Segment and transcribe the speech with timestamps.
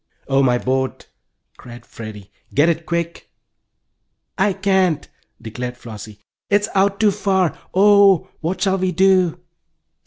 [0.27, 1.05] "Oh, my boat!"
[1.57, 2.31] cried Freddie.
[2.55, 3.29] "Get it quick!"
[4.35, 5.07] "I can't!"
[5.39, 6.17] declared Flossie.
[6.49, 7.55] "It is out too far!
[7.71, 9.39] Oh, what shall we do!"